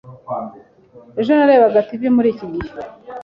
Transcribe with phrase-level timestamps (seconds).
[1.19, 2.71] Ejo narebaga TV muri iki gihe.